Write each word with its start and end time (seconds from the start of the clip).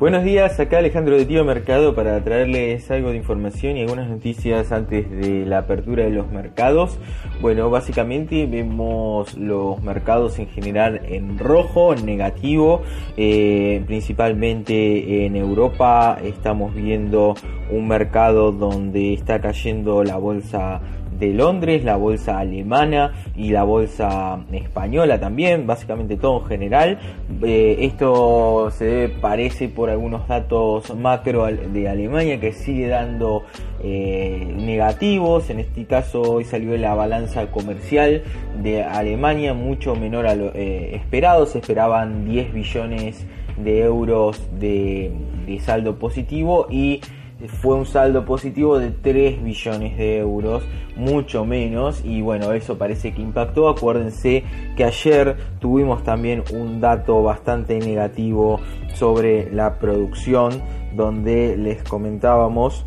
Buenos 0.00 0.24
días, 0.24 0.58
acá 0.58 0.78
Alejandro 0.78 1.18
de 1.18 1.26
Tío 1.26 1.44
Mercado 1.44 1.94
para 1.94 2.24
traerles 2.24 2.90
algo 2.90 3.10
de 3.10 3.18
información 3.18 3.76
y 3.76 3.82
algunas 3.82 4.08
noticias 4.08 4.72
antes 4.72 5.10
de 5.10 5.44
la 5.44 5.58
apertura 5.58 6.04
de 6.04 6.10
los 6.10 6.32
mercados. 6.32 6.98
Bueno, 7.42 7.68
básicamente 7.68 8.46
vemos 8.46 9.36
los 9.36 9.82
mercados 9.82 10.38
en 10.38 10.48
general 10.48 11.02
en 11.04 11.38
rojo, 11.38 11.92
en 11.92 12.06
negativo, 12.06 12.80
eh, 13.18 13.84
principalmente 13.86 15.26
en 15.26 15.36
Europa 15.36 16.16
estamos 16.24 16.74
viendo 16.74 17.34
un 17.70 17.86
mercado 17.86 18.52
donde 18.52 19.12
está 19.12 19.42
cayendo 19.42 20.02
la 20.02 20.16
bolsa 20.16 20.80
de 21.20 21.34
Londres, 21.34 21.84
la 21.84 21.96
bolsa 21.96 22.38
alemana 22.38 23.12
y 23.36 23.50
la 23.50 23.62
bolsa 23.62 24.40
española 24.50 25.20
también, 25.20 25.66
básicamente 25.66 26.16
todo 26.16 26.40
en 26.40 26.46
general. 26.46 26.98
Eh, 27.42 27.76
esto 27.80 28.70
se 28.70 29.10
parece 29.20 29.68
por 29.68 29.90
algunos 29.90 30.26
datos 30.26 30.96
macro 30.96 31.46
de 31.46 31.88
Alemania 31.88 32.40
que 32.40 32.52
sigue 32.52 32.88
dando 32.88 33.44
eh, 33.84 34.52
negativos. 34.56 35.50
En 35.50 35.60
este 35.60 35.84
caso 35.84 36.22
hoy 36.22 36.44
salió 36.44 36.76
la 36.78 36.94
balanza 36.94 37.50
comercial 37.50 38.22
de 38.62 38.82
Alemania 38.82 39.52
mucho 39.52 39.94
menor 39.94 40.26
a 40.26 40.34
lo 40.34 40.52
eh, 40.54 40.96
esperado. 40.96 41.44
Se 41.44 41.58
esperaban 41.58 42.24
10 42.24 42.54
billones 42.54 43.26
de 43.58 43.82
euros 43.82 44.40
de, 44.58 45.12
de 45.46 45.60
saldo 45.60 45.98
positivo 45.98 46.66
y 46.70 47.02
fue 47.48 47.74
un 47.74 47.86
saldo 47.86 48.24
positivo 48.24 48.78
de 48.78 48.90
3 48.90 49.42
billones 49.42 49.96
de 49.96 50.18
euros, 50.18 50.62
mucho 50.96 51.44
menos, 51.44 52.02
y 52.04 52.20
bueno, 52.20 52.52
eso 52.52 52.76
parece 52.78 53.12
que 53.12 53.22
impactó. 53.22 53.68
Acuérdense 53.68 54.44
que 54.76 54.84
ayer 54.84 55.36
tuvimos 55.58 56.02
también 56.04 56.42
un 56.52 56.80
dato 56.80 57.22
bastante 57.22 57.78
negativo 57.78 58.60
sobre 58.94 59.52
la 59.52 59.78
producción, 59.78 60.62
donde 60.94 61.56
les 61.56 61.82
comentábamos 61.82 62.84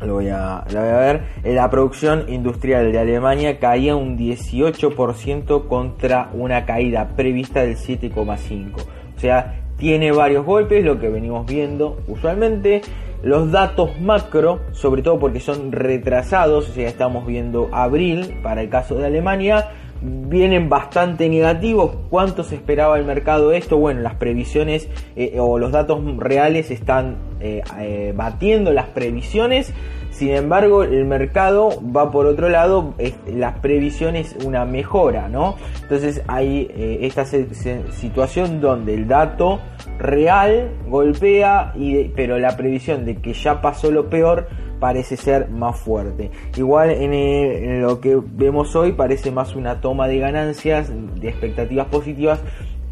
lo 0.00 0.14
voy, 0.14 0.28
a, 0.28 0.64
voy 0.66 0.76
a 0.76 0.98
ver. 0.98 1.22
La 1.44 1.70
producción 1.70 2.26
industrial 2.28 2.92
de 2.92 2.98
Alemania 2.98 3.58
caía 3.58 3.96
un 3.96 4.18
18% 4.18 5.66
contra 5.66 6.30
una 6.32 6.66
caída 6.66 7.08
prevista 7.16 7.62
del 7.62 7.76
7,5%. 7.76 8.74
O 9.16 9.20
sea, 9.20 9.60
tiene 9.76 10.12
varios 10.12 10.44
golpes, 10.44 10.84
lo 10.84 10.98
que 11.00 11.08
venimos 11.08 11.46
viendo 11.46 11.98
usualmente. 12.08 12.82
Los 13.24 13.50
datos 13.50 13.98
macro, 13.98 14.60
sobre 14.72 15.00
todo 15.00 15.18
porque 15.18 15.40
son 15.40 15.72
retrasados, 15.72 16.68
o 16.68 16.72
sea, 16.74 16.86
estamos 16.86 17.26
viendo 17.26 17.70
abril 17.72 18.36
para 18.42 18.60
el 18.60 18.68
caso 18.68 18.96
de 18.96 19.06
Alemania, 19.06 19.70
vienen 20.04 20.68
bastante 20.68 21.28
negativos. 21.28 21.96
¿Cuánto 22.10 22.44
se 22.44 22.56
esperaba 22.56 22.98
el 22.98 23.04
mercado 23.04 23.52
esto? 23.52 23.78
Bueno, 23.78 24.00
las 24.00 24.14
previsiones 24.16 24.88
eh, 25.16 25.36
o 25.38 25.58
los 25.58 25.72
datos 25.72 26.00
reales 26.18 26.70
están 26.70 27.16
eh, 27.40 27.62
eh, 27.78 28.12
batiendo 28.14 28.72
las 28.72 28.86
previsiones. 28.88 29.72
Sin 30.10 30.30
embargo, 30.30 30.84
el 30.84 31.06
mercado 31.06 31.70
va 31.84 32.12
por 32.12 32.26
otro 32.26 32.48
lado, 32.48 32.94
las 33.26 33.58
previsiones 33.58 34.36
una 34.44 34.64
mejora, 34.64 35.28
¿no? 35.28 35.56
Entonces 35.82 36.22
hay 36.28 36.70
esta 37.00 37.24
situación 37.24 38.60
donde 38.60 38.94
el 38.94 39.08
dato 39.08 39.58
real 39.98 40.70
golpea, 40.88 41.72
y, 41.74 42.04
pero 42.10 42.38
la 42.38 42.56
previsión 42.56 43.04
de 43.04 43.16
que 43.16 43.32
ya 43.32 43.60
pasó 43.60 43.90
lo 43.90 44.08
peor 44.08 44.46
parece 44.84 45.16
ser 45.16 45.48
más 45.48 45.80
fuerte. 45.80 46.30
Igual 46.58 46.90
en, 46.90 47.80
lo 47.80 48.02
que 48.02 48.20
vemos 48.22 48.76
hoy 48.76 48.92
parece 48.92 49.30
más 49.30 49.56
una 49.56 49.80
toma 49.80 50.08
de 50.08 50.18
ganancias, 50.18 50.92
de 50.92 51.26
expectativas 51.26 51.86
positivas, 51.86 52.38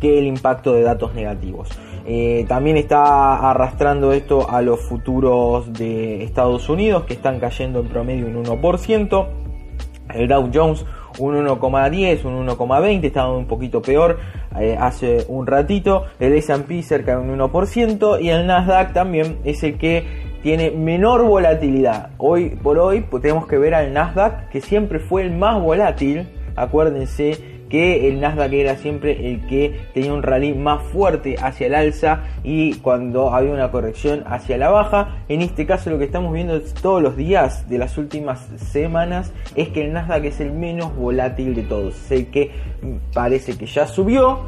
que 0.00 0.18
el 0.18 0.24
impacto 0.24 0.72
de 0.72 0.80
datos 0.80 1.12
negativos. 1.14 1.68
Eh, 2.06 2.46
también 2.48 2.78
está 2.78 3.50
arrastrando 3.50 4.14
esto 4.14 4.48
a 4.48 4.62
los 4.62 4.80
futuros 4.80 5.70
de 5.74 6.24
Estados 6.24 6.70
Unidos 6.70 7.04
que 7.04 7.12
están 7.12 7.38
cayendo 7.38 7.80
en 7.80 7.88
promedio 7.88 8.24
un 8.24 8.42
1%. 8.42 9.26
El 10.14 10.28
Dow 10.28 10.50
Jones 10.50 10.86
un 11.18 11.34
1,10, 11.34 12.24
un 12.24 12.46
1,20, 12.46 13.04
estaba 13.04 13.36
un 13.36 13.46
poquito 13.46 13.82
peor 13.82 14.18
eh, 14.58 14.76
hace 14.78 15.24
un 15.28 15.46
ratito, 15.46 16.04
el 16.18 16.32
S&P 16.34 16.82
cerca 16.82 17.16
de 17.16 17.22
un 17.22 17.38
1% 17.38 18.22
y 18.22 18.30
el 18.30 18.46
Nasdaq 18.46 18.92
también 18.92 19.38
es 19.44 19.62
el 19.62 19.76
que 19.76 20.21
tiene 20.42 20.70
menor 20.70 21.24
volatilidad. 21.24 22.10
Hoy 22.18 22.50
por 22.62 22.78
hoy 22.78 23.02
pues, 23.02 23.22
tenemos 23.22 23.46
que 23.46 23.58
ver 23.58 23.74
al 23.74 23.92
Nasdaq 23.92 24.48
que 24.50 24.60
siempre 24.60 24.98
fue 24.98 25.22
el 25.22 25.32
más 25.32 25.60
volátil, 25.60 26.28
acuérdense 26.56 27.52
que 27.72 28.06
el 28.06 28.20
Nasdaq 28.20 28.52
era 28.52 28.76
siempre 28.76 29.30
el 29.30 29.46
que 29.46 29.80
tenía 29.94 30.12
un 30.12 30.22
rally 30.22 30.52
más 30.52 30.82
fuerte 30.82 31.36
hacia 31.40 31.68
el 31.68 31.74
alza 31.74 32.24
y 32.44 32.74
cuando 32.74 33.32
había 33.32 33.50
una 33.50 33.70
corrección 33.70 34.24
hacia 34.26 34.58
la 34.58 34.68
baja. 34.68 35.24
En 35.28 35.40
este 35.40 35.64
caso 35.64 35.88
lo 35.88 35.98
que 35.98 36.04
estamos 36.04 36.34
viendo 36.34 36.60
todos 36.82 37.00
los 37.00 37.16
días 37.16 37.66
de 37.70 37.78
las 37.78 37.96
últimas 37.96 38.40
semanas 38.56 39.32
es 39.54 39.70
que 39.70 39.86
el 39.86 39.94
Nasdaq 39.94 40.24
es 40.24 40.40
el 40.40 40.52
menos 40.52 40.94
volátil 40.94 41.54
de 41.54 41.62
todos. 41.62 41.94
Sé 41.94 42.28
que 42.28 42.50
parece 43.14 43.56
que 43.56 43.64
ya 43.64 43.86
subió 43.86 44.40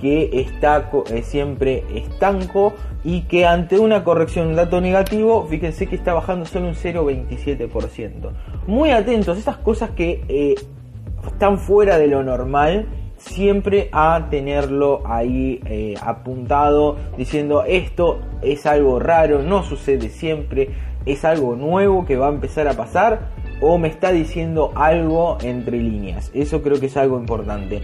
que 0.00 0.40
está 0.40 0.90
eh, 1.10 1.22
siempre 1.22 1.84
estanco 1.94 2.74
y 3.04 3.22
que 3.22 3.46
ante 3.46 3.78
una 3.78 4.04
corrección 4.04 4.48
un 4.48 4.56
dato 4.56 4.80
negativo, 4.80 5.46
fíjense 5.48 5.86
que 5.86 5.96
está 5.96 6.14
bajando 6.14 6.44
solo 6.44 6.68
un 6.68 6.74
0,27%. 6.74 8.30
Muy 8.66 8.90
atentos, 8.90 9.38
estas 9.38 9.58
cosas 9.58 9.90
que 9.90 10.24
eh, 10.28 10.54
están 11.26 11.58
fuera 11.58 11.98
de 11.98 12.08
lo 12.08 12.22
normal, 12.22 12.86
siempre 13.18 13.88
a 13.92 14.28
tenerlo 14.30 15.02
ahí 15.04 15.60
eh, 15.66 15.94
apuntado, 16.00 16.96
diciendo 17.16 17.64
esto 17.66 18.20
es 18.42 18.66
algo 18.66 18.98
raro, 18.98 19.42
no 19.42 19.62
sucede 19.62 20.08
siempre, 20.08 20.70
es 21.04 21.24
algo 21.24 21.56
nuevo 21.56 22.04
que 22.04 22.16
va 22.16 22.26
a 22.26 22.30
empezar 22.30 22.68
a 22.68 22.74
pasar 22.74 23.30
o 23.60 23.78
me 23.78 23.88
está 23.88 24.12
diciendo 24.12 24.72
algo 24.74 25.38
entre 25.42 25.78
líneas. 25.78 26.30
Eso 26.34 26.62
creo 26.62 26.78
que 26.78 26.86
es 26.86 26.96
algo 26.96 27.18
importante. 27.18 27.82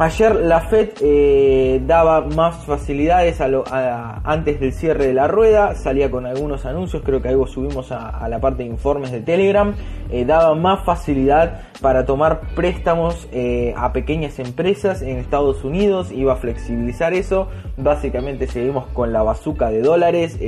Ayer 0.00 0.34
la 0.34 0.62
Fed 0.62 0.92
eh, 1.02 1.78
daba 1.86 2.22
más 2.22 2.64
facilidades 2.64 3.38
a 3.42 4.22
antes 4.24 4.58
del 4.58 4.72
cierre 4.72 5.08
de 5.08 5.12
la 5.12 5.28
rueda, 5.28 5.74
salía 5.74 6.10
con 6.10 6.24
algunos 6.24 6.64
anuncios, 6.64 7.02
creo 7.04 7.20
que 7.20 7.28
algo 7.28 7.46
subimos 7.46 7.92
a, 7.92 8.26
la 8.26 8.40
parte 8.40 8.62
de 8.62 8.70
informes 8.70 9.12
de 9.12 9.20
Telegram, 9.20 9.74
eh, 10.10 10.24
daba 10.24 10.54
más 10.54 10.84
facilidad 10.84 11.62
para 11.80 12.04
tomar 12.04 12.40
préstamos 12.54 13.26
eh, 13.32 13.72
a 13.76 13.92
pequeñas 13.92 14.38
empresas 14.38 15.00
en 15.00 15.16
Estados 15.16 15.64
Unidos, 15.64 16.12
iba 16.12 16.34
a 16.34 16.36
flexibilizar 16.36 17.14
eso, 17.14 17.48
básicamente 17.78 18.46
seguimos 18.46 18.86
con 18.88 19.12
la 19.14 19.22
bazuca 19.22 19.70
de 19.70 19.80
dólares, 19.80 20.38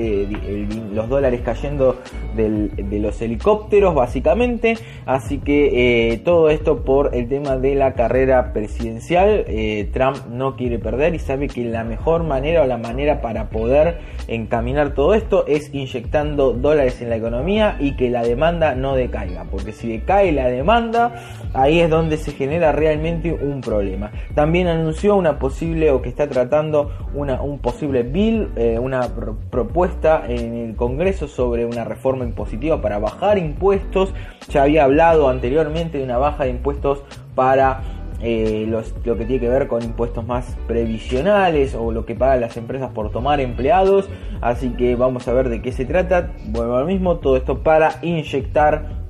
los 0.92 1.08
dólares 1.08 1.40
cayendo 1.42 1.96
de 2.36 2.98
los 3.00 3.22
helicópteros 3.22 3.94
básicamente, 3.94 4.76
así 5.06 5.38
que 5.38 6.20
todo 6.22 6.50
esto 6.50 6.84
por 6.84 7.14
el 7.14 7.28
tema 7.28 7.56
de 7.56 7.74
la 7.74 7.94
carrera 7.94 8.52
presidencial. 8.52 9.44
Eh, 9.46 9.88
Trump 9.92 10.16
no 10.30 10.56
quiere 10.56 10.78
perder 10.78 11.14
y 11.14 11.18
sabe 11.18 11.48
que 11.48 11.64
la 11.64 11.84
mejor 11.84 12.24
manera 12.24 12.62
o 12.62 12.66
la 12.66 12.78
manera 12.78 13.20
para 13.20 13.48
poder 13.48 13.98
encaminar 14.28 14.94
todo 14.94 15.14
esto 15.14 15.46
es 15.46 15.72
inyectando 15.74 16.52
dólares 16.52 17.00
en 17.02 17.10
la 17.10 17.16
economía 17.16 17.76
y 17.80 17.96
que 17.96 18.10
la 18.10 18.22
demanda 18.22 18.74
no 18.74 18.94
decaiga, 18.94 19.44
porque 19.52 19.72
si 19.72 19.92
decae 19.92 20.32
la 20.32 20.48
demanda, 20.48 21.12
ahí 21.52 21.80
es 21.80 21.90
donde 21.90 22.16
se 22.16 22.32
genera 22.32 22.72
realmente 22.72 23.32
un 23.32 23.60
problema. 23.60 24.10
También 24.34 24.66
anunció 24.66 25.14
una 25.14 25.38
posible 25.38 25.90
o 25.90 26.00
que 26.02 26.08
está 26.08 26.26
tratando 26.28 26.90
una, 27.14 27.40
un 27.42 27.58
posible 27.58 28.02
bill, 28.02 28.48
eh, 28.56 28.78
una 28.78 29.02
propuesta 29.50 30.24
en 30.26 30.54
el 30.54 30.74
Congreso 30.74 31.28
sobre 31.28 31.66
una 31.66 31.84
reforma 31.84 32.24
impositiva 32.24 32.80
para 32.80 32.98
bajar 32.98 33.38
impuestos. 33.38 34.14
Ya 34.48 34.62
había 34.62 34.84
hablado 34.84 35.28
anteriormente 35.28 35.98
de 35.98 36.04
una 36.04 36.16
baja 36.18 36.44
de 36.44 36.50
impuestos 36.50 37.04
para 37.34 37.82
eh, 38.24 38.66
lo 38.68 39.16
que 39.16 39.24
tiene 39.24 39.40
que 39.40 39.48
ver 39.48 39.66
con 39.66 39.82
impuestos 39.82 40.24
más 40.24 40.56
previsionales 40.68 41.74
o 41.74 41.90
lo 41.90 42.06
que 42.06 42.14
pagan 42.14 42.40
las 42.40 42.56
empresas 42.56 42.90
por 42.92 43.10
tomar 43.10 43.40
empleados. 43.40 44.08
Así 44.40 44.70
que 44.70 44.94
vamos 44.94 45.26
a 45.26 45.32
ver 45.32 45.48
de 45.48 45.60
qué 45.60 45.72
se 45.72 45.84
trata. 45.84 46.30
Bueno, 46.46 46.78
lo 46.78 46.86
mismo, 46.86 47.16
todo 47.16 47.36
esto 47.36 47.62
para 47.62 47.96
inyectar 48.02 49.01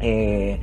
eh, 0.00 0.60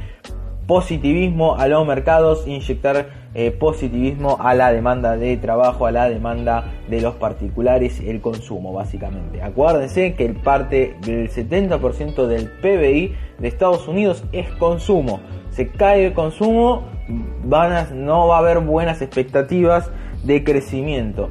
positivismo 0.67 1.55
a 1.55 1.67
los 1.67 1.87
mercados, 1.87 2.45
inyectar 2.45 3.09
eh, 3.33 3.51
positivismo 3.51 4.37
a 4.39 4.53
la 4.53 4.71
demanda 4.71 5.15
de 5.15 5.37
trabajo, 5.37 5.85
a 5.85 5.91
la 5.91 6.09
demanda 6.09 6.73
de 6.89 7.01
los 7.01 7.15
particulares, 7.15 8.01
el 8.01 8.19
consumo 8.19 8.73
básicamente. 8.73 9.41
Acuérdense 9.41 10.13
que 10.15 10.25
el 10.25 10.35
parte 10.35 10.95
del 11.01 11.29
70% 11.29 12.25
del 12.25 12.49
PBI 12.49 13.15
de 13.39 13.47
Estados 13.47 13.87
Unidos 13.87 14.23
es 14.33 14.49
consumo. 14.55 15.21
Se 15.51 15.69
cae 15.69 16.07
el 16.07 16.13
consumo, 16.13 16.83
van 17.43 18.05
no 18.05 18.27
va 18.27 18.35
a 18.35 18.39
haber 18.39 18.59
buenas 18.59 19.01
expectativas 19.01 19.89
de 20.23 20.43
crecimiento. 20.43 21.29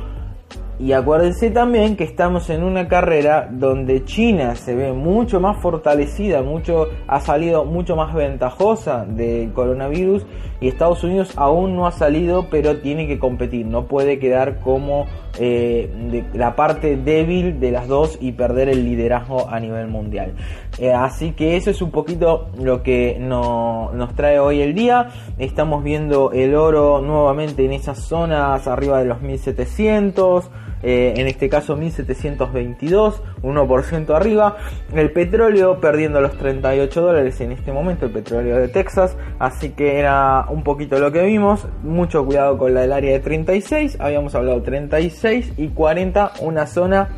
Y 0.78 0.93
acuérdense 0.93 1.50
también 1.50 1.96
que 1.96 2.05
estamos 2.05 2.50
en 2.50 2.62
una 2.62 2.87
carrera 2.87 3.49
donde 3.50 4.05
China 4.05 4.55
se 4.56 4.75
ve 4.75 4.93
mucho 4.93 5.40
más 5.40 5.56
fortalecida, 5.62 6.43
mucho, 6.43 6.88
ha 7.06 7.19
salido 7.20 7.64
mucho 7.64 7.96
más 7.96 8.14
ventajosa 8.14 9.06
del 9.06 9.55
coronavirus 9.55 10.26
y 10.61 10.69
Estados 10.69 11.02
Unidos 11.02 11.32
aún 11.37 11.76
no 11.76 11.87
ha 11.87 11.93
salido, 11.93 12.49
pero 12.50 12.76
tiene 12.81 13.06
que 13.06 13.19
competir, 13.19 13.64
no 13.64 13.87
puede 13.87 14.19
quedar 14.19 14.61
como 14.61 15.06
eh, 15.38 15.91
de 16.11 16.25
la 16.38 16.56
parte 16.56 16.97
débil 16.97 17.61
de 17.61 17.71
las 17.71 17.88
dos 17.88 18.19
y 18.21 18.33
perder 18.33 18.69
el 18.69 18.85
liderazgo 18.85 19.49
a 19.49 19.61
nivel 19.61 19.88
mundial. 19.88 20.35
Eh, 20.79 20.93
así 20.93 21.33
que 21.33 21.56
eso 21.56 21.71
es 21.71 21.83
un 21.83 21.91
poquito 21.91 22.50
lo 22.59 22.83
que 22.83 23.19
nos 23.21 24.15
trae 24.15 24.38
hoy 24.38 24.61
el 24.61 24.75
día. 24.75 25.09
Estamos 25.38 25.83
viendo 25.83 26.33
el 26.33 26.55
oro 26.55 27.00
nuevamente 27.00 27.65
en 27.65 27.73
esas 27.73 27.99
zonas 27.99 28.67
arriba 28.67 28.99
de 28.99 29.06
los 29.06 29.21
1700. 29.21 30.50
Eh, 30.83 31.15
en 31.17 31.27
este 31.27 31.49
caso 31.49 31.75
1722, 31.75 33.23
1% 33.47 34.15
arriba. 34.15 34.57
El 34.93 35.13
petróleo 35.13 35.81
perdiendo 35.81 36.21
los 36.21 36.37
38 36.37 37.01
dólares 37.01 37.41
en 37.41 37.53
este 37.53 37.73
momento, 37.73 38.07
el 38.07 38.13
petróleo 38.13 38.57
de 38.57 38.69
Texas. 38.69 39.17
Así 39.39 39.71
que 39.71 39.99
era 39.99 40.47
un 40.49 40.63
poquito 40.63 40.99
lo 40.99 41.13
que 41.13 41.23
vimos. 41.23 41.67
Mucho 41.83 42.25
cuidado 42.25 42.59
con 42.59 42.75
la 42.75 42.83
del 42.83 42.93
área 42.93 43.13
de 43.13 43.21
36. 43.21 43.99
Habíamos 44.01 44.35
hablado 44.35 44.63
36 44.63 45.53
y 45.57 45.69
40, 45.69 46.33
una 46.41 46.67
zona 46.67 47.09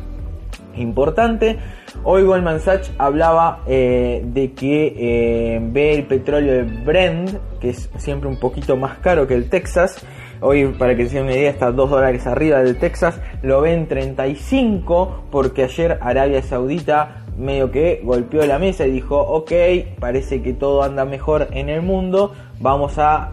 importante. 0.75 1.57
Hoy 2.03 2.23
Goldman 2.23 2.59
Sachs 2.59 2.91
hablaba 2.97 3.63
eh, 3.67 4.21
de 4.25 4.53
que 4.53 4.93
eh, 4.97 5.59
ve 5.61 5.95
el 5.95 6.05
petróleo 6.05 6.53
de 6.53 6.63
Brent, 6.63 7.31
que 7.59 7.69
es 7.71 7.89
siempre 7.97 8.29
un 8.29 8.39
poquito 8.39 8.77
más 8.77 8.99
caro 8.99 9.27
que 9.27 9.35
el 9.35 9.49
Texas. 9.49 10.05
Hoy, 10.41 10.67
para 10.67 10.95
que 10.95 11.07
se 11.09 11.17
den 11.17 11.25
una 11.25 11.35
idea, 11.35 11.49
está 11.49 11.71
2 11.71 11.89
dólares 11.89 12.25
arriba 12.25 12.59
del 12.59 12.77
Texas. 12.77 13.19
Lo 13.41 13.61
ven 13.61 13.87
35 13.87 15.25
porque 15.31 15.63
ayer 15.63 15.97
Arabia 16.01 16.41
Saudita 16.41 17.23
medio 17.37 17.71
que 17.71 18.01
golpeó 18.03 18.45
la 18.45 18.59
mesa 18.59 18.85
y 18.85 18.91
dijo, 18.91 19.17
ok, 19.17 19.51
parece 19.99 20.41
que 20.41 20.53
todo 20.53 20.83
anda 20.83 21.05
mejor 21.05 21.47
en 21.51 21.69
el 21.69 21.81
mundo, 21.81 22.33
vamos 22.59 22.99
a 22.99 23.31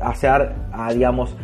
hacer, 0.00 0.52
digamos, 0.94 1.36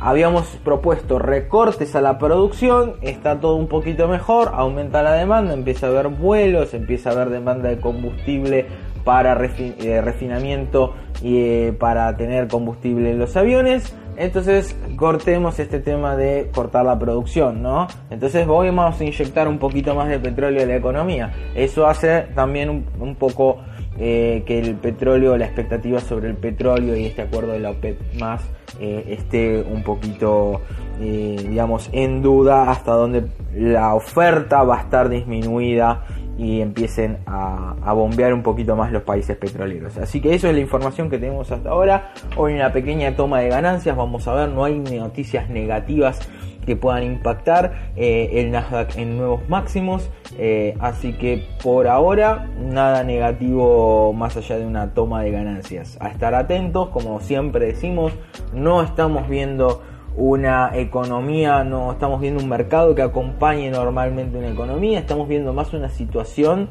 habíamos 0.00 0.46
propuesto 0.64 1.18
recortes 1.18 1.94
a 1.94 2.00
la 2.00 2.18
producción, 2.18 2.94
está 3.02 3.40
todo 3.40 3.54
un 3.54 3.68
poquito 3.68 4.08
mejor, 4.08 4.50
aumenta 4.52 5.02
la 5.02 5.12
demanda, 5.12 5.54
empieza 5.54 5.86
a 5.86 5.90
haber 5.90 6.08
vuelos, 6.08 6.74
empieza 6.74 7.10
a 7.10 7.12
haber 7.12 7.30
demanda 7.30 7.68
de 7.68 7.78
combustible 7.78 8.66
para 9.04 9.32
eh, 9.32 10.00
refinamiento 10.02 10.94
y 11.22 11.38
eh, 11.38 11.76
para 11.78 12.16
tener 12.16 12.48
combustible 12.48 13.12
en 13.12 13.18
los 13.18 13.36
aviones. 13.36 13.94
Entonces 14.16 14.76
cortemos 14.96 15.58
este 15.58 15.80
tema 15.80 16.16
de 16.16 16.50
cortar 16.54 16.84
la 16.84 16.98
producción, 16.98 17.62
¿no? 17.62 17.86
Entonces 18.10 18.46
vamos 18.46 19.00
a 19.00 19.04
inyectar 19.04 19.48
un 19.48 19.58
poquito 19.58 19.94
más 19.94 20.08
de 20.08 20.18
petróleo 20.18 20.62
en 20.62 20.68
la 20.68 20.76
economía. 20.76 21.32
Eso 21.54 21.86
hace 21.86 22.22
también 22.34 22.84
un, 22.98 23.14
poco 23.16 23.58
eh, 23.98 24.42
que 24.46 24.58
el 24.58 24.76
petróleo, 24.76 25.36
la 25.36 25.46
expectativa 25.46 26.00
sobre 26.00 26.30
el 26.30 26.36
petróleo 26.36 26.96
y 26.96 27.06
este 27.06 27.22
acuerdo 27.22 27.52
de 27.52 27.60
la 27.60 27.70
OPEP 27.70 28.14
más 28.18 28.42
esté 28.80 29.62
un 29.62 29.84
poquito, 29.84 30.60
digamos, 30.98 31.88
en 31.92 32.22
duda 32.22 32.70
hasta 32.70 32.92
donde 32.92 33.24
la 33.54 33.94
oferta 33.94 34.64
va 34.64 34.78
a 34.78 34.80
estar 34.80 35.08
disminuida 35.08 36.04
y 36.36 36.60
empiecen 36.60 37.18
a, 37.26 37.92
bombear 37.94 38.34
un 38.34 38.42
poquito 38.42 38.74
más 38.76 38.90
los 38.90 39.02
países 39.02 39.36
petroleros. 39.36 39.96
Así 39.98 40.20
que 40.20 40.34
eso 40.34 40.48
es 40.48 40.54
la 40.54 40.60
información 40.60 41.08
que 41.08 41.18
tenemos 41.18 41.50
hasta 41.52 41.70
ahora. 41.70 42.12
Hoy 42.36 42.54
una 42.54 42.72
pequeña 42.72 43.14
toma 43.14 43.40
de 43.40 43.48
ganancias, 43.48 43.96
vamos 43.96 44.26
a 44.26 44.34
ver, 44.34 44.48
no 44.48 44.64
hay 44.64 44.78
noticias 44.78 45.48
negativas 45.48 46.28
que 46.64 46.76
puedan 46.76 47.04
impactar 47.04 47.92
eh, 47.96 48.30
el 48.34 48.50
Nasdaq 48.50 48.96
en 48.96 49.18
nuevos 49.18 49.48
máximos. 49.48 50.10
Eh, 50.38 50.74
así 50.80 51.12
que 51.12 51.46
por 51.62 51.86
ahora 51.86 52.48
nada 52.58 53.04
negativo 53.04 54.12
más 54.12 54.36
allá 54.36 54.58
de 54.58 54.66
una 54.66 54.94
toma 54.94 55.22
de 55.22 55.30
ganancias. 55.30 55.96
A 56.00 56.08
estar 56.08 56.34
atentos, 56.34 56.88
como 56.88 57.20
siempre 57.20 57.66
decimos, 57.66 58.12
no 58.52 58.82
estamos 58.82 59.28
viendo 59.28 59.82
una 60.16 60.70
economía, 60.74 61.64
no 61.64 61.92
estamos 61.92 62.20
viendo 62.20 62.42
un 62.42 62.48
mercado 62.48 62.94
que 62.94 63.02
acompañe 63.02 63.70
normalmente 63.70 64.38
una 64.38 64.48
economía, 64.48 64.98
estamos 64.98 65.28
viendo 65.28 65.52
más 65.52 65.72
una 65.72 65.88
situación, 65.88 66.68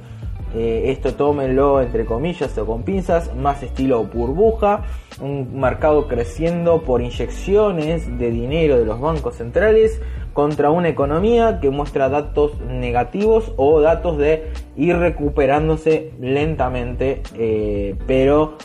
eh, 0.56 0.92
esto 0.92 1.16
tómenlo 1.16 1.82
entre 1.82 2.06
comillas 2.06 2.56
o 2.58 2.66
con 2.66 2.84
pinzas, 2.84 3.36
más 3.36 3.64
estilo 3.64 4.04
burbuja, 4.04 4.84
un 5.20 5.60
mercado 5.60 6.08
creciendo 6.08 6.84
por 6.84 7.02
inyecciones 7.02 8.18
de 8.18 8.30
dinero 8.30 8.78
de 8.78 8.86
los 8.86 9.00
bancos 9.00 9.36
centrales 9.36 10.00
contra 10.34 10.70
una 10.72 10.90
economía 10.90 11.60
que 11.60 11.70
muestra 11.70 12.10
datos 12.10 12.60
negativos 12.62 13.54
o 13.58 13.82
datos 13.82 14.18
de 14.18 14.52
ir 14.76 14.98
recuperándose 14.98 16.12
lentamente, 16.20 17.22
eh, 17.36 17.96
pero 18.08 18.58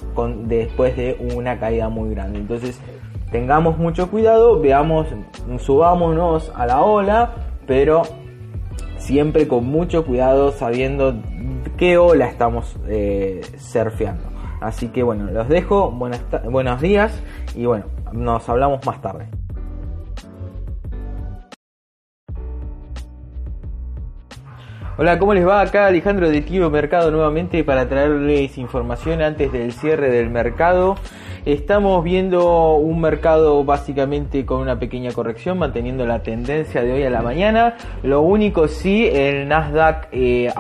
después 0.45 0.97
de 0.97 1.17
una 1.35 1.59
caída 1.59 1.89
muy 1.89 2.11
grande. 2.11 2.39
Entonces, 2.39 2.81
tengamos 3.31 3.79
mucho 3.79 4.11
cuidado, 4.11 4.61
veamos, 4.61 5.09
subámonos 5.59 6.53
a 6.55 6.67
la 6.67 6.83
ola, 6.83 7.33
pero 7.67 8.03
siempre 8.97 9.49
con 9.49 9.67
mucho 9.67 10.05
cuidado 10.05 10.53
sabiendo 10.53 11.15
qué 11.77 11.99
ola 11.99 12.27
estamos 12.27 12.77
eh, 12.89 13.41
surfeando. 13.59 14.25
Así 14.61 14.89
que 14.89 15.03
bueno, 15.03 15.31
los 15.31 15.49
dejo, 15.49 15.91
buenos 15.91 16.81
días 16.81 17.23
y 17.55 17.67
bueno, 17.67 17.85
nos 18.13 18.49
hablamos 18.49 18.85
más 18.85 19.01
tarde. 19.01 19.29
Hola, 25.01 25.17
¿cómo 25.21 25.33
les 25.33 25.47
va? 25.47 25.61
Acá 25.61 25.87
Alejandro 25.87 26.29
de 26.29 26.41
Tío 26.41 26.69
Mercado 26.71 27.13
nuevamente 27.13 27.63
para 27.63 27.89
traerles 27.89 28.59
información 28.59 29.23
antes 29.23 29.53
del 29.53 29.73
cierre 29.73 30.11
del 30.11 30.29
mercado. 30.29 30.97
Estamos 31.49 32.05
viendo 32.05 32.75
un 32.75 33.01
mercado 33.01 33.65
básicamente 33.65 34.45
con 34.45 34.61
una 34.61 34.79
pequeña 34.79 35.13
corrección, 35.13 35.57
manteniendo 35.57 36.05
la 36.05 36.23
tendencia 36.23 36.83
de 36.83 36.93
hoy 36.93 37.05
a 37.05 37.09
la 37.09 37.23
mañana. 37.23 37.75
Lo 38.03 38.21
único 38.21 38.69
sí, 38.69 39.09
el 39.11 39.49
Nasdaq, 39.49 40.09
eh, 40.13 40.53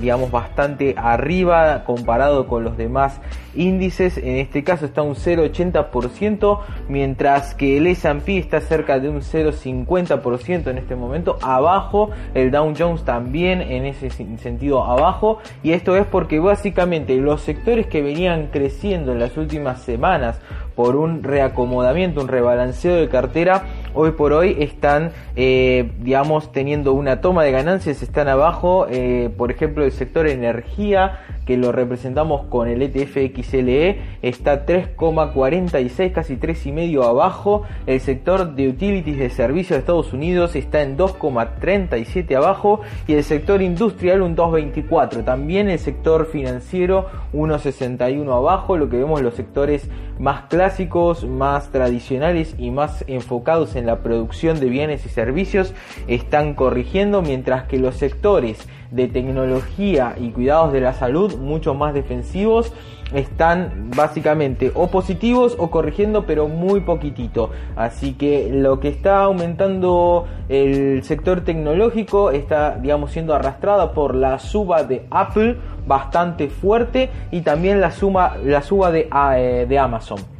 digamos, 0.00 0.32
bastante 0.32 0.96
arriba 0.98 1.84
comparado 1.84 2.48
con 2.48 2.64
los 2.64 2.76
demás 2.76 3.20
índices. 3.56 4.18
En 4.18 4.36
este 4.36 4.62
caso 4.62 4.86
está 4.86 5.02
un 5.02 5.14
0,80%, 5.14 6.60
mientras 6.88 7.54
que 7.54 7.76
el 7.76 7.86
S&P 7.86 8.38
está 8.38 8.60
cerca 8.60 8.98
de 8.98 9.08
un 9.08 9.20
0,50% 9.20 10.68
en 10.68 10.78
este 10.78 10.96
momento. 10.96 11.38
Abajo, 11.42 12.10
el 12.34 12.50
Dow 12.50 12.72
Jones 12.76 13.04
también 13.04 13.60
en 13.60 13.84
ese 13.86 14.10
sentido 14.10 14.84
abajo. 14.84 15.38
Y 15.62 15.72
esto 15.72 15.96
es 15.96 16.06
porque 16.06 16.40
básicamente 16.40 17.16
los 17.16 17.40
sectores 17.40 17.86
que 17.86 18.02
venían 18.02 18.48
creciendo 18.52 19.12
en 19.12 19.18
las 19.18 19.36
últimas 19.36 19.82
semanas, 19.82 20.40
por 20.76 20.94
un 20.94 21.22
reacomodamiento, 21.22 22.20
un 22.20 22.28
rebalanceo 22.28 22.96
de 22.96 23.08
cartera, 23.08 23.64
hoy 23.96 24.12
por 24.12 24.32
hoy 24.32 24.56
están, 24.60 25.10
eh, 25.34 25.90
digamos, 26.00 26.52
teniendo 26.52 26.92
una 26.92 27.20
toma 27.20 27.42
de 27.42 27.50
ganancias, 27.50 28.02
están 28.02 28.28
abajo, 28.28 28.86
eh, 28.90 29.30
por 29.36 29.50
ejemplo, 29.50 29.84
el 29.84 29.92
sector 29.92 30.28
energía, 30.28 31.20
que 31.46 31.56
lo 31.56 31.72
representamos 31.72 32.42
con 32.46 32.68
el 32.68 32.82
ETF 32.82 33.32
XLE, 33.32 34.00
está 34.20 34.66
3,46, 34.66 36.12
casi 36.12 36.36
3,5 36.36 37.04
abajo. 37.04 37.62
El 37.86 38.00
sector 38.00 38.54
de 38.54 38.68
utilities 38.68 39.18
de 39.18 39.30
servicios 39.30 39.76
de 39.76 39.78
Estados 39.78 40.12
Unidos 40.12 40.56
está 40.56 40.82
en 40.82 40.98
2,37 40.98 42.34
abajo 42.36 42.80
y 43.06 43.14
el 43.14 43.22
sector 43.22 43.62
industrial 43.62 44.22
un 44.22 44.36
2,24. 44.36 45.24
También 45.24 45.70
el 45.70 45.78
sector 45.78 46.26
financiero 46.26 47.06
1,61 47.32 48.28
abajo, 48.36 48.76
lo 48.76 48.90
que 48.90 48.96
vemos 48.96 49.22
los 49.22 49.34
sectores 49.34 49.88
más 50.18 50.46
clásicos, 50.48 51.24
más 51.24 51.70
tradicionales 51.70 52.56
y 52.58 52.70
más 52.70 53.04
enfocados 53.06 53.76
en 53.76 53.85
la 53.86 54.00
producción 54.00 54.60
de 54.60 54.66
bienes 54.66 55.06
y 55.06 55.08
servicios 55.08 55.72
están 56.08 56.54
corrigiendo, 56.54 57.22
mientras 57.22 57.64
que 57.64 57.78
los 57.78 57.96
sectores 57.96 58.68
de 58.90 59.08
tecnología 59.08 60.14
y 60.18 60.30
cuidados 60.30 60.72
de 60.72 60.80
la 60.80 60.92
salud 60.92 61.36
mucho 61.36 61.74
más 61.74 61.94
defensivos 61.94 62.72
están 63.14 63.90
básicamente 63.94 64.72
o 64.74 64.88
positivos 64.88 65.54
o 65.58 65.70
corrigiendo 65.70 66.26
pero 66.26 66.48
muy 66.48 66.80
poquitito. 66.80 67.50
Así 67.76 68.14
que 68.14 68.48
lo 68.50 68.80
que 68.80 68.88
está 68.88 69.20
aumentando 69.20 70.26
el 70.48 71.02
sector 71.04 71.42
tecnológico 71.42 72.30
está 72.30 72.76
digamos 72.76 73.12
siendo 73.12 73.34
arrastrada 73.34 73.92
por 73.92 74.14
la 74.14 74.38
suba 74.38 74.82
de 74.82 75.06
Apple 75.10 75.56
bastante 75.86 76.48
fuerte 76.48 77.10
y 77.30 77.42
también 77.42 77.80
la 77.80 77.92
suma 77.92 78.36
la 78.44 78.62
suba 78.62 78.90
de, 78.90 79.08
eh, 79.36 79.66
de 79.68 79.78
Amazon 79.78 80.35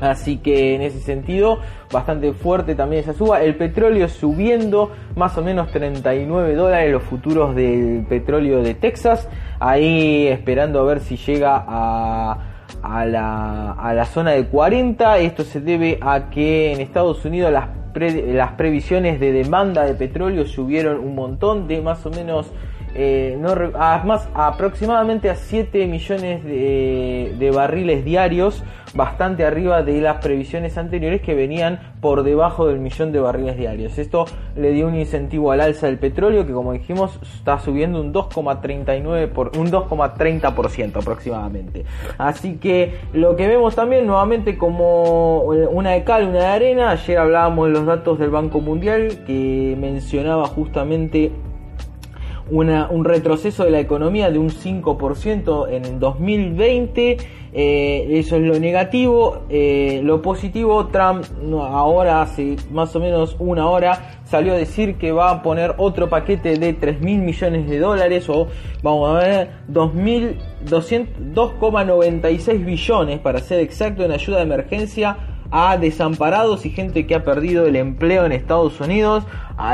Así 0.00 0.38
que 0.38 0.74
en 0.74 0.82
ese 0.82 1.00
sentido, 1.00 1.58
bastante 1.92 2.32
fuerte 2.32 2.74
también 2.74 3.02
esa 3.02 3.12
suba. 3.12 3.42
El 3.42 3.56
petróleo 3.56 4.08
subiendo 4.08 4.90
más 5.16 5.36
o 5.36 5.42
menos 5.42 5.70
39 5.70 6.54
dólares 6.54 6.92
los 6.92 7.02
futuros 7.02 7.54
del 7.54 8.06
petróleo 8.08 8.62
de 8.62 8.74
Texas. 8.74 9.28
Ahí 9.58 10.26
esperando 10.26 10.80
a 10.80 10.84
ver 10.84 11.00
si 11.00 11.16
llega 11.16 11.64
a, 11.66 12.38
a, 12.82 13.04
la, 13.04 13.72
a 13.72 13.94
la 13.94 14.04
zona 14.06 14.32
de 14.32 14.46
40. 14.46 15.18
Esto 15.18 15.44
se 15.44 15.60
debe 15.60 15.98
a 16.00 16.30
que 16.30 16.72
en 16.72 16.80
Estados 16.80 17.24
Unidos 17.24 17.52
las, 17.52 17.68
las 17.94 18.52
previsiones 18.52 19.20
de 19.20 19.32
demanda 19.32 19.84
de 19.84 19.94
petróleo 19.94 20.46
subieron 20.46 20.98
un 20.98 21.14
montón 21.14 21.68
de 21.68 21.82
más 21.82 22.06
o 22.06 22.10
menos 22.10 22.50
eh, 22.94 23.38
más 24.04 24.28
aproximadamente 24.34 25.30
a 25.30 25.36
7 25.36 25.86
millones 25.86 26.44
de, 26.44 27.52
barriles 27.54 28.04
diarios, 28.04 28.62
bastante 28.94 29.44
arriba 29.44 29.82
de 29.82 30.00
las 30.00 30.16
previsiones 30.16 30.76
anteriores 30.76 31.20
que 31.20 31.34
venían 31.34 31.94
por 32.00 32.22
debajo 32.22 32.66
del 32.66 32.80
millón 32.80 33.12
de 33.12 33.20
barriles 33.20 33.56
diarios. 33.56 33.98
Esto 33.98 34.24
le 34.56 34.72
dio 34.72 34.88
un 34.88 34.96
incentivo 34.96 35.52
al 35.52 35.60
alza 35.60 35.86
del 35.86 35.98
petróleo 35.98 36.46
que 36.46 36.52
como 36.52 36.72
dijimos 36.72 37.18
está 37.22 37.60
subiendo 37.60 38.00
un 38.00 38.12
2,39 38.12 39.28
por 39.28 39.56
un 39.56 39.70
2,30% 39.70 40.96
aproximadamente. 40.96 41.84
Así 42.18 42.56
que 42.56 42.98
lo 43.12 43.36
que 43.36 43.46
vemos 43.46 43.76
también 43.76 44.06
nuevamente 44.06 44.58
como 44.58 45.42
una 45.42 45.90
de 45.90 46.04
cal, 46.04 46.28
una 46.28 46.40
de 46.40 46.46
arena, 46.46 46.90
ayer 46.90 47.18
hablábamos 47.18 47.68
de 47.68 47.72
los 47.74 47.86
datos 47.86 48.18
del 48.18 48.30
Banco 48.30 48.60
Mundial 48.60 49.24
que 49.26 49.76
mencionaba 49.78 50.46
justamente 50.46 51.30
un 52.50 53.04
retroceso 53.04 53.64
de 53.64 53.70
la 53.70 53.80
economía 53.80 54.30
de 54.30 54.38
un 54.38 54.50
5% 54.50 55.68
en 55.70 56.00
2020. 56.00 57.16
Eh, 57.52 58.06
eso 58.12 58.36
es 58.36 58.42
lo 58.42 58.56
negativo. 58.58 59.42
Eh, 59.48 60.00
lo 60.04 60.22
positivo, 60.22 60.86
Trump 60.88 61.24
ahora 61.52 62.22
hace 62.22 62.54
más 62.70 62.94
o 62.94 63.00
menos 63.00 63.34
una 63.38 63.68
hora 63.68 64.20
salió 64.24 64.52
a 64.52 64.56
decir 64.56 64.94
que 64.96 65.10
va 65.10 65.30
a 65.30 65.42
poner 65.42 65.74
otro 65.78 66.08
paquete 66.08 66.56
de 66.56 66.72
3 66.72 67.00
mil 67.00 67.18
millones 67.20 67.68
de 67.68 67.80
dólares 67.80 68.28
o 68.28 68.46
vamos 68.82 69.10
a 69.10 69.14
ver 69.18 69.50
2,96 69.68 72.64
billones 72.64 73.18
para 73.18 73.40
ser 73.40 73.58
exacto 73.60 74.04
en 74.04 74.12
ayuda 74.12 74.36
de 74.36 74.44
emergencia 74.44 75.16
a 75.50 75.76
desamparados 75.76 76.64
y 76.66 76.70
gente 76.70 77.06
que 77.06 77.14
ha 77.14 77.24
perdido 77.24 77.66
el 77.66 77.76
empleo 77.76 78.24
en 78.24 78.32
Estados 78.32 78.80
Unidos. 78.80 79.24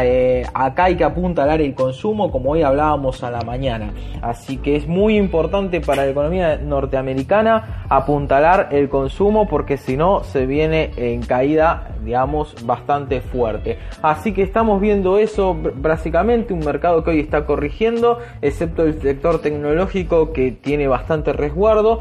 Eh, 0.02 0.44
acá 0.52 0.84
hay 0.84 0.96
que 0.96 1.04
apuntalar 1.04 1.60
el 1.60 1.74
consumo, 1.74 2.32
como 2.32 2.50
hoy 2.50 2.62
hablábamos 2.62 3.22
a 3.22 3.30
la 3.30 3.42
mañana. 3.42 3.92
Así 4.20 4.56
que 4.56 4.76
es 4.76 4.88
muy 4.88 5.16
importante 5.16 5.80
para 5.80 6.04
la 6.04 6.10
economía 6.10 6.56
norteamericana 6.56 7.84
apuntalar 7.88 8.68
el 8.72 8.88
consumo, 8.88 9.46
porque 9.48 9.76
si 9.76 9.96
no 9.96 10.24
se 10.24 10.46
viene 10.46 10.90
en 10.96 11.22
caída, 11.22 11.94
digamos, 12.04 12.66
bastante 12.66 13.20
fuerte. 13.20 13.78
Así 14.02 14.32
que 14.32 14.42
estamos 14.42 14.80
viendo 14.80 15.18
eso 15.18 15.56
básicamente, 15.76 16.52
un 16.52 16.60
mercado 16.60 17.04
que 17.04 17.10
hoy 17.10 17.20
está 17.20 17.46
corrigiendo, 17.46 18.18
excepto 18.42 18.82
el 18.82 19.00
sector 19.00 19.40
tecnológico 19.40 20.32
que 20.32 20.50
tiene 20.50 20.88
bastante 20.88 21.32
resguardo. 21.32 22.00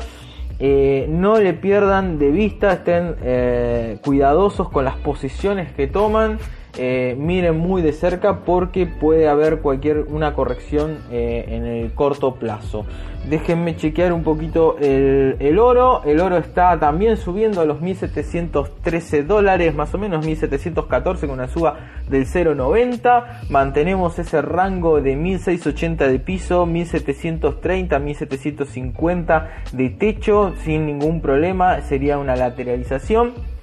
Eh, 0.59 1.05
no 1.09 1.37
le 1.37 1.53
pierdan 1.53 2.17
de 2.17 2.31
vista, 2.31 2.73
estén 2.73 3.15
eh, 3.21 3.97
cuidadosos 4.03 4.69
con 4.69 4.85
las 4.85 4.95
posiciones 4.95 5.71
que 5.73 5.87
toman. 5.87 6.39
Eh, 6.77 7.15
miren 7.17 7.57
muy 7.57 7.81
de 7.81 7.93
cerca 7.93 8.41
porque 8.41 8.85
puede 8.85 9.29
haber 9.29 9.59
cualquier 9.59 9.99
una 10.09 10.33
corrección 10.33 10.99
eh, 11.09 11.45
en 11.47 11.65
el 11.65 11.93
corto 11.93 12.35
plazo. 12.35 12.85
Déjenme 13.29 13.75
chequear 13.75 14.13
un 14.13 14.23
poquito 14.23 14.77
el, 14.79 15.57
oro. 15.57 16.03
El 16.03 16.19
oro 16.19 16.37
está 16.37 16.79
también 16.79 17.17
subiendo 17.17 17.61
a 17.61 17.65
los 17.65 17.81
1713 17.81 19.23
dólares, 19.23 19.73
más 19.73 19.93
o 19.95 19.97
menos 19.97 20.23
1714 20.25 21.25
con 21.25 21.35
una 21.35 21.47
suba 21.47 21.75
del 22.07 22.27
0,90. 22.27 23.49
Mantenemos 23.49 24.19
ese 24.19 24.41
rango 24.41 25.01
de 25.01 25.15
1680 25.15 26.07
de 26.07 26.19
piso, 26.19 26.65
1730, 26.67 27.97
1750 27.97 29.49
de 29.71 29.89
techo 29.89 30.53
sin 30.63 30.85
ningún 30.85 31.21
problema. 31.21 31.81
Sería 31.81 32.19
una 32.19 32.35
lateralización. 32.35 33.54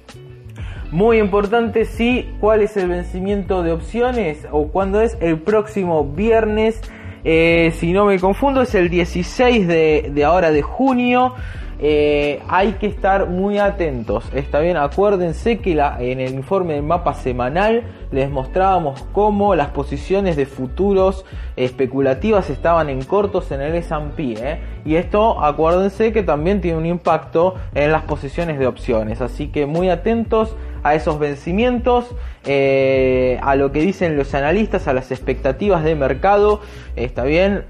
Muy 0.93 1.17
importante, 1.17 1.85
sí, 1.85 2.29
cuál 2.39 2.61
es 2.61 2.77
el 2.77 2.87
vencimiento 2.87 3.63
de 3.63 3.71
opciones 3.71 4.45
o 4.51 4.67
cuándo 4.67 5.01
es 5.01 5.17
el 5.21 5.39
próximo 5.39 6.05
viernes. 6.05 6.79
Eh, 7.23 7.73
si 7.79 7.93
no 7.93 8.05
me 8.05 8.19
confundo, 8.19 8.61
es 8.61 8.75
el 8.75 8.89
16 8.89 9.67
de, 9.67 10.23
ahora 10.23 10.51
de 10.51 10.61
junio. 10.61 11.33
Eh, 11.79 12.43
hay 12.47 12.73
que 12.73 12.85
estar 12.85 13.27
muy 13.27 13.57
atentos. 13.57 14.29
Está 14.35 14.59
bien, 14.59 14.77
acuérdense 14.77 15.57
que 15.57 15.71
en 15.71 16.19
el 16.19 16.35
informe 16.35 16.75
del 16.75 16.83
mapa 16.83 17.15
semanal 17.15 17.81
les 18.11 18.29
mostrábamos 18.29 19.01
cómo 19.13 19.55
las 19.55 19.69
posiciones 19.69 20.35
de 20.35 20.45
futuros 20.45 21.25
especulativas 21.55 22.51
estaban 22.51 22.89
en 22.89 23.01
cortos 23.01 23.51
en 23.51 23.61
el 23.61 23.73
S&P. 23.73 24.35
¿eh? 24.37 24.59
Y 24.85 24.97
esto, 24.97 25.43
acuérdense 25.43 26.13
que 26.13 26.21
también 26.21 26.61
tiene 26.61 26.77
un 26.77 26.85
impacto 26.85 27.55
en 27.73 27.91
las 27.91 28.03
posiciones 28.03 28.59
de 28.59 28.67
opciones. 28.67 29.21
Así 29.21 29.47
que 29.47 29.65
muy 29.65 29.89
atentos 29.89 30.55
a 30.83 30.95
esos 30.95 31.17
vencimientos, 31.19 32.13
eh, 32.45 33.39
a 33.41 33.55
lo 33.55 33.71
que 33.71 33.81
dicen 33.81 34.17
los 34.17 34.33
analistas, 34.33 34.87
a 34.87 34.93
las 34.93 35.11
expectativas 35.11 35.83
de 35.83 35.95
mercado. 35.95 36.61
Está 36.95 37.23
bien, 37.23 37.65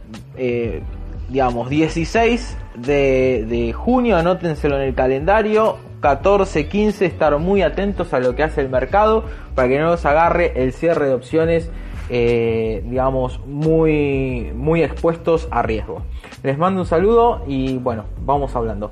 digamos, 1.29 1.70
16 1.70 2.58
de, 2.75 3.74
junio, 3.75 4.17
anótenselo 4.17 4.77
en 4.77 4.84
el 4.84 4.96
calendario. 4.96 5.77
14, 6.01 6.67
15, 6.67 7.05
estar 7.05 7.38
muy 7.39 7.62
atentos 7.62 8.13
a 8.13 8.20
lo 8.20 8.36
que 8.36 8.43
hace 8.43 8.60
el 8.60 8.70
mercado 8.70 9.24
para 9.55 9.70
que 9.70 9.79
no 9.79 9.86
nos 9.86 10.05
agarre 10.05 10.51
el 10.62 10.74
cierre 10.74 11.08
de 11.08 11.13
opciones, 11.13 11.72
eh, 12.10 12.84
digamos, 12.86 13.39
muy, 13.46 14.51
muy 14.53 14.84
expuestos 14.84 15.48
a 15.50 15.62
riesgo. 15.62 16.03
Les 16.43 16.58
mando 16.58 16.82
un 16.82 16.88
saludo 16.88 17.43
y 17.48 17.77
bueno, 17.77 18.03
vamos 18.25 18.53
hablando. 18.53 18.91